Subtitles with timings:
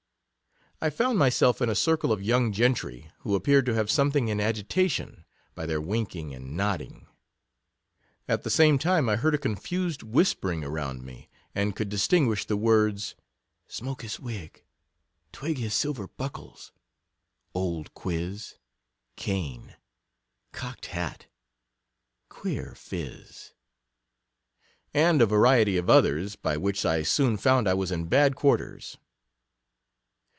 [0.83, 4.39] I found myself in a circle of young gentry, who appeared to have something in
[4.39, 7.05] agita tion, by their winking and nodding;
[8.27, 12.57] at the same time I heard a confused whispering around me, and could distinguish the
[12.57, 13.13] words,
[13.67, 14.63] smoke his wig—
[15.31, 16.71] twig his silver buckles—
[17.53, 18.55] old quiz—
[19.15, 19.75] cane—
[20.51, 21.27] cock'd hat—
[22.27, 23.51] queer phiz—
[24.95, 28.97] and a variety of others, by which [soon found I was in bad quarters.